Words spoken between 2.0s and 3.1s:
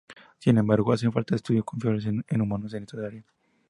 en humanos en esta